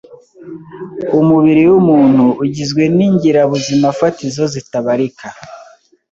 Umubiri 1.19 1.61
wumuntu 1.71 2.25
ugizwe 2.43 2.83
ningirabuzimafatizo 2.95 4.43
zitabarika. 4.53 5.27